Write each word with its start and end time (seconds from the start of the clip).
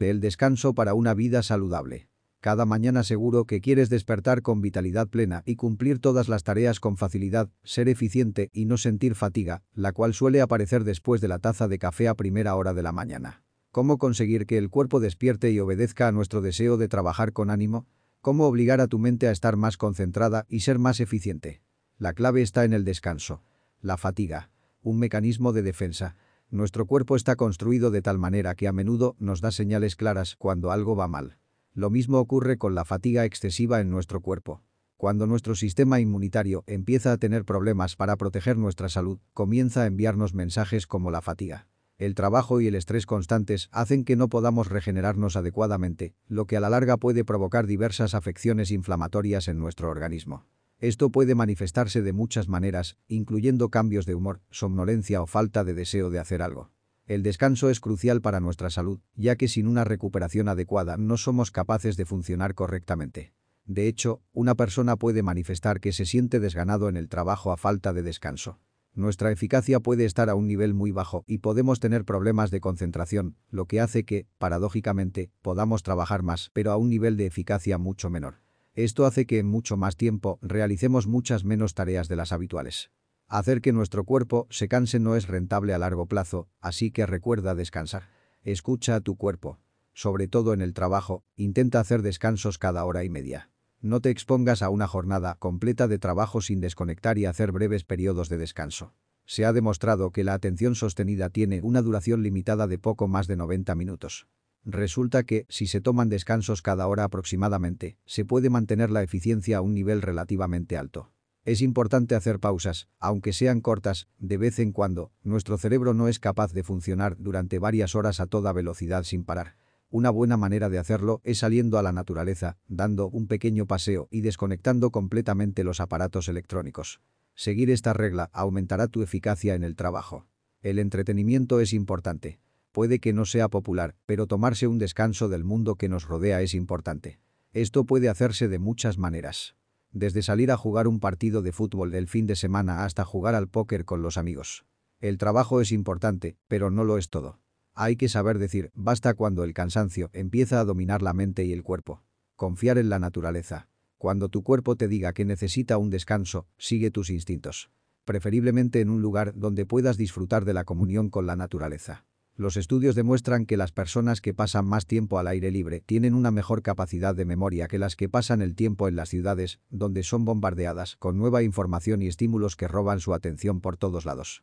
El 0.00 0.20
descanso 0.20 0.74
para 0.74 0.92
una 0.94 1.14
vida 1.14 1.42
saludable. 1.42 2.08
Cada 2.40 2.66
mañana 2.66 3.04
seguro 3.04 3.46
que 3.46 3.60
quieres 3.60 3.88
despertar 3.88 4.42
con 4.42 4.60
vitalidad 4.60 5.08
plena 5.08 5.42
y 5.46 5.56
cumplir 5.56 5.98
todas 5.98 6.28
las 6.28 6.42
tareas 6.42 6.78
con 6.78 6.96
facilidad, 6.96 7.48
ser 7.62 7.88
eficiente 7.88 8.50
y 8.52 8.66
no 8.66 8.76
sentir 8.76 9.14
fatiga, 9.14 9.62
la 9.72 9.92
cual 9.92 10.12
suele 10.12 10.42
aparecer 10.42 10.84
después 10.84 11.22
de 11.22 11.28
la 11.28 11.38
taza 11.38 11.68
de 11.68 11.78
café 11.78 12.06
a 12.08 12.16
primera 12.16 12.54
hora 12.56 12.74
de 12.74 12.82
la 12.82 12.92
mañana. 12.92 13.44
¿Cómo 13.70 13.96
conseguir 13.96 14.46
que 14.46 14.58
el 14.58 14.68
cuerpo 14.68 15.00
despierte 15.00 15.52
y 15.52 15.60
obedezca 15.60 16.06
a 16.06 16.12
nuestro 16.12 16.42
deseo 16.42 16.76
de 16.76 16.88
trabajar 16.88 17.32
con 17.32 17.48
ánimo? 17.48 17.86
¿Cómo 18.20 18.46
obligar 18.46 18.80
a 18.80 18.88
tu 18.88 18.98
mente 18.98 19.26
a 19.26 19.30
estar 19.30 19.56
más 19.56 19.76
concentrada 19.76 20.44
y 20.48 20.60
ser 20.60 20.78
más 20.78 21.00
eficiente? 21.00 21.62
La 21.98 22.12
clave 22.12 22.42
está 22.42 22.64
en 22.64 22.72
el 22.72 22.84
descanso. 22.84 23.42
La 23.80 23.96
fatiga. 23.96 24.50
Un 24.82 24.98
mecanismo 24.98 25.52
de 25.52 25.62
defensa. 25.62 26.16
Nuestro 26.54 26.86
cuerpo 26.86 27.16
está 27.16 27.34
construido 27.34 27.90
de 27.90 28.00
tal 28.00 28.16
manera 28.16 28.54
que 28.54 28.68
a 28.68 28.72
menudo 28.72 29.16
nos 29.18 29.40
da 29.40 29.50
señales 29.50 29.96
claras 29.96 30.36
cuando 30.36 30.70
algo 30.70 30.94
va 30.94 31.08
mal. 31.08 31.36
Lo 31.72 31.90
mismo 31.90 32.20
ocurre 32.20 32.58
con 32.58 32.76
la 32.76 32.84
fatiga 32.84 33.24
excesiva 33.24 33.80
en 33.80 33.90
nuestro 33.90 34.20
cuerpo. 34.20 34.62
Cuando 34.96 35.26
nuestro 35.26 35.56
sistema 35.56 35.98
inmunitario 35.98 36.62
empieza 36.68 37.10
a 37.10 37.16
tener 37.16 37.44
problemas 37.44 37.96
para 37.96 38.14
proteger 38.14 38.56
nuestra 38.56 38.88
salud, 38.88 39.18
comienza 39.32 39.82
a 39.82 39.86
enviarnos 39.86 40.32
mensajes 40.32 40.86
como 40.86 41.10
la 41.10 41.22
fatiga. 41.22 41.66
El 41.98 42.14
trabajo 42.14 42.60
y 42.60 42.68
el 42.68 42.76
estrés 42.76 43.04
constantes 43.04 43.68
hacen 43.72 44.04
que 44.04 44.14
no 44.14 44.28
podamos 44.28 44.68
regenerarnos 44.68 45.34
adecuadamente, 45.34 46.14
lo 46.28 46.46
que 46.46 46.56
a 46.56 46.60
la 46.60 46.70
larga 46.70 46.98
puede 46.98 47.24
provocar 47.24 47.66
diversas 47.66 48.14
afecciones 48.14 48.70
inflamatorias 48.70 49.48
en 49.48 49.58
nuestro 49.58 49.90
organismo. 49.90 50.46
Esto 50.84 51.08
puede 51.08 51.34
manifestarse 51.34 52.02
de 52.02 52.12
muchas 52.12 52.46
maneras, 52.46 52.98
incluyendo 53.08 53.70
cambios 53.70 54.04
de 54.04 54.14
humor, 54.14 54.42
somnolencia 54.50 55.22
o 55.22 55.26
falta 55.26 55.64
de 55.64 55.72
deseo 55.72 56.10
de 56.10 56.18
hacer 56.18 56.42
algo. 56.42 56.72
El 57.06 57.22
descanso 57.22 57.70
es 57.70 57.80
crucial 57.80 58.20
para 58.20 58.38
nuestra 58.38 58.68
salud, 58.68 59.00
ya 59.14 59.36
que 59.36 59.48
sin 59.48 59.66
una 59.66 59.84
recuperación 59.84 60.46
adecuada 60.46 60.98
no 60.98 61.16
somos 61.16 61.50
capaces 61.50 61.96
de 61.96 62.04
funcionar 62.04 62.54
correctamente. 62.54 63.32
De 63.64 63.88
hecho, 63.88 64.20
una 64.34 64.56
persona 64.56 64.96
puede 64.96 65.22
manifestar 65.22 65.80
que 65.80 65.94
se 65.94 66.04
siente 66.04 66.38
desganado 66.38 66.90
en 66.90 66.98
el 66.98 67.08
trabajo 67.08 67.50
a 67.50 67.56
falta 67.56 67.94
de 67.94 68.02
descanso. 68.02 68.58
Nuestra 68.92 69.32
eficacia 69.32 69.80
puede 69.80 70.04
estar 70.04 70.28
a 70.28 70.34
un 70.34 70.46
nivel 70.46 70.74
muy 70.74 70.90
bajo 70.90 71.24
y 71.26 71.38
podemos 71.38 71.80
tener 71.80 72.04
problemas 72.04 72.50
de 72.50 72.60
concentración, 72.60 73.36
lo 73.48 73.64
que 73.64 73.80
hace 73.80 74.04
que, 74.04 74.26
paradójicamente, 74.36 75.30
podamos 75.40 75.82
trabajar 75.82 76.22
más, 76.22 76.50
pero 76.52 76.72
a 76.72 76.76
un 76.76 76.90
nivel 76.90 77.16
de 77.16 77.24
eficacia 77.24 77.78
mucho 77.78 78.10
menor. 78.10 78.43
Esto 78.74 79.06
hace 79.06 79.24
que 79.24 79.38
en 79.38 79.46
mucho 79.46 79.76
más 79.76 79.96
tiempo 79.96 80.38
realicemos 80.42 81.06
muchas 81.06 81.44
menos 81.44 81.74
tareas 81.74 82.08
de 82.08 82.16
las 82.16 82.32
habituales. 82.32 82.90
Hacer 83.28 83.60
que 83.60 83.72
nuestro 83.72 84.04
cuerpo 84.04 84.48
se 84.50 84.68
canse 84.68 84.98
no 84.98 85.14
es 85.14 85.28
rentable 85.28 85.74
a 85.74 85.78
largo 85.78 86.06
plazo, 86.06 86.48
así 86.60 86.90
que 86.90 87.06
recuerda 87.06 87.54
descansar. 87.54 88.10
Escucha 88.42 88.96
a 88.96 89.00
tu 89.00 89.16
cuerpo. 89.16 89.60
Sobre 89.92 90.26
todo 90.26 90.52
en 90.54 90.60
el 90.60 90.74
trabajo, 90.74 91.24
intenta 91.36 91.78
hacer 91.78 92.02
descansos 92.02 92.58
cada 92.58 92.84
hora 92.84 93.04
y 93.04 93.10
media. 93.10 93.50
No 93.80 94.00
te 94.00 94.10
expongas 94.10 94.60
a 94.60 94.70
una 94.70 94.88
jornada 94.88 95.36
completa 95.36 95.86
de 95.86 95.98
trabajo 95.98 96.40
sin 96.40 96.60
desconectar 96.60 97.16
y 97.16 97.26
hacer 97.26 97.52
breves 97.52 97.84
periodos 97.84 98.28
de 98.28 98.38
descanso. 98.38 98.92
Se 99.24 99.44
ha 99.44 99.52
demostrado 99.52 100.10
que 100.10 100.24
la 100.24 100.34
atención 100.34 100.74
sostenida 100.74 101.30
tiene 101.30 101.62
una 101.62 101.80
duración 101.80 102.22
limitada 102.22 102.66
de 102.66 102.78
poco 102.78 103.08
más 103.08 103.26
de 103.28 103.36
90 103.36 103.74
minutos. 103.76 104.26
Resulta 104.64 105.24
que, 105.24 105.44
si 105.48 105.66
se 105.66 105.80
toman 105.80 106.08
descansos 106.08 106.62
cada 106.62 106.86
hora 106.86 107.04
aproximadamente, 107.04 107.98
se 108.06 108.24
puede 108.24 108.48
mantener 108.48 108.90
la 108.90 109.02
eficiencia 109.02 109.58
a 109.58 109.60
un 109.60 109.74
nivel 109.74 110.00
relativamente 110.00 110.76
alto. 110.78 111.12
Es 111.44 111.60
importante 111.60 112.14
hacer 112.14 112.40
pausas, 112.40 112.88
aunque 112.98 113.34
sean 113.34 113.60
cortas, 113.60 114.08
de 114.18 114.38
vez 114.38 114.58
en 114.58 114.72
cuando, 114.72 115.12
nuestro 115.22 115.58
cerebro 115.58 115.92
no 115.92 116.08
es 116.08 116.18
capaz 116.18 116.54
de 116.54 116.62
funcionar 116.62 117.16
durante 117.18 117.58
varias 117.58 117.94
horas 117.94 118.18
a 118.20 118.26
toda 118.26 118.54
velocidad 118.54 119.02
sin 119.02 119.24
parar. 119.24 119.56
Una 119.90 120.08
buena 120.08 120.38
manera 120.38 120.70
de 120.70 120.78
hacerlo 120.78 121.20
es 121.22 121.38
saliendo 121.38 121.78
a 121.78 121.82
la 121.82 121.92
naturaleza, 121.92 122.56
dando 122.66 123.08
un 123.08 123.26
pequeño 123.26 123.66
paseo 123.66 124.08
y 124.10 124.22
desconectando 124.22 124.90
completamente 124.90 125.62
los 125.62 125.80
aparatos 125.80 126.28
electrónicos. 126.28 127.02
Seguir 127.34 127.70
esta 127.70 127.92
regla 127.92 128.30
aumentará 128.32 128.88
tu 128.88 129.02
eficacia 129.02 129.54
en 129.54 129.64
el 129.64 129.76
trabajo. 129.76 130.26
El 130.62 130.78
entretenimiento 130.78 131.60
es 131.60 131.74
importante. 131.74 132.40
Puede 132.74 132.98
que 132.98 133.12
no 133.12 133.24
sea 133.24 133.48
popular, 133.48 133.94
pero 134.04 134.26
tomarse 134.26 134.66
un 134.66 134.78
descanso 134.78 135.28
del 135.28 135.44
mundo 135.44 135.76
que 135.76 135.88
nos 135.88 136.04
rodea 136.04 136.42
es 136.42 136.54
importante. 136.54 137.20
Esto 137.52 137.84
puede 137.84 138.08
hacerse 138.08 138.48
de 138.48 138.58
muchas 138.58 138.98
maneras 138.98 139.54
desde 139.94 140.22
salir 140.22 140.50
a 140.50 140.56
jugar 140.56 140.88
un 140.88 140.98
partido 140.98 141.40
de 141.40 141.52
fútbol 141.52 141.94
el 141.94 142.08
fin 142.08 142.26
de 142.26 142.34
semana 142.34 142.84
hasta 142.84 143.04
jugar 143.04 143.36
al 143.36 143.48
póker 143.48 143.84
con 143.84 144.02
los 144.02 144.18
amigos. 144.18 144.66
El 145.00 145.18
trabajo 145.18 145.60
es 145.60 145.70
importante, 145.70 146.36
pero 146.48 146.68
no 146.68 146.82
lo 146.82 146.98
es 146.98 147.10
todo. 147.10 147.38
Hay 147.74 147.94
que 147.94 148.08
saber 148.08 148.38
decir 148.38 148.72
basta 148.74 149.14
cuando 149.14 149.44
el 149.44 149.54
cansancio 149.54 150.10
empieza 150.12 150.58
a 150.58 150.64
dominar 150.64 151.00
la 151.00 151.14
mente 151.14 151.44
y 151.44 151.52
el 151.52 151.62
cuerpo. 151.62 152.02
Confiar 152.34 152.76
en 152.78 152.88
la 152.88 152.98
naturaleza. 152.98 153.68
Cuando 153.96 154.28
tu 154.28 154.42
cuerpo 154.42 154.74
te 154.74 154.88
diga 154.88 155.12
que 155.12 155.24
necesita 155.24 155.78
un 155.78 155.90
descanso, 155.90 156.48
sigue 156.58 156.90
tus 156.90 157.08
instintos. 157.08 157.70
Preferiblemente 158.04 158.80
en 158.80 158.90
un 158.90 159.00
lugar 159.00 159.32
donde 159.36 159.64
puedas 159.64 159.96
disfrutar 159.96 160.44
de 160.44 160.54
la 160.54 160.64
comunión 160.64 161.08
con 161.08 161.26
la 161.26 161.36
naturaleza. 161.36 162.04
Los 162.36 162.56
estudios 162.56 162.96
demuestran 162.96 163.46
que 163.46 163.56
las 163.56 163.70
personas 163.70 164.20
que 164.20 164.34
pasan 164.34 164.66
más 164.66 164.86
tiempo 164.86 165.20
al 165.20 165.28
aire 165.28 165.52
libre 165.52 165.80
tienen 165.80 166.14
una 166.14 166.32
mejor 166.32 166.62
capacidad 166.62 167.14
de 167.14 167.24
memoria 167.24 167.68
que 167.68 167.78
las 167.78 167.94
que 167.94 168.08
pasan 168.08 168.42
el 168.42 168.56
tiempo 168.56 168.88
en 168.88 168.96
las 168.96 169.08
ciudades, 169.08 169.60
donde 169.70 170.02
son 170.02 170.24
bombardeadas 170.24 170.96
con 170.96 171.16
nueva 171.16 171.44
información 171.44 172.02
y 172.02 172.08
estímulos 172.08 172.56
que 172.56 172.66
roban 172.66 172.98
su 172.98 173.14
atención 173.14 173.60
por 173.60 173.76
todos 173.76 174.04
lados. 174.04 174.42